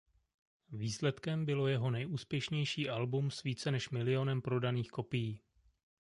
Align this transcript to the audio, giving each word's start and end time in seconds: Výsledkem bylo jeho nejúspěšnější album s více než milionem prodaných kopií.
Výsledkem 0.71 1.45
bylo 1.45 1.67
jeho 1.67 1.91
nejúspěšnější 1.91 2.89
album 2.89 3.31
s 3.31 3.43
více 3.43 3.71
než 3.71 3.89
milionem 3.89 4.41
prodaných 4.41 4.89
kopií. 4.89 5.39